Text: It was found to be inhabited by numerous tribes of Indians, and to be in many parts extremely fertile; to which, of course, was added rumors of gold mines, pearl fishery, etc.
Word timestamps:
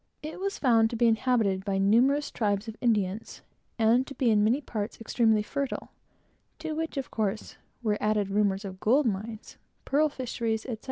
It 0.23 0.39
was 0.39 0.57
found 0.57 0.89
to 0.89 0.95
be 0.95 1.05
inhabited 1.05 1.63
by 1.63 1.77
numerous 1.77 2.31
tribes 2.31 2.67
of 2.67 2.75
Indians, 2.81 3.43
and 3.77 4.07
to 4.07 4.15
be 4.15 4.31
in 4.31 4.43
many 4.43 4.59
parts 4.59 4.99
extremely 4.99 5.43
fertile; 5.43 5.91
to 6.57 6.73
which, 6.73 6.97
of 6.97 7.11
course, 7.11 7.57
was 7.83 7.99
added 8.01 8.29
rumors 8.31 8.65
of 8.65 8.79
gold 8.79 9.05
mines, 9.05 9.57
pearl 9.85 10.09
fishery, 10.09 10.55
etc. 10.55 10.79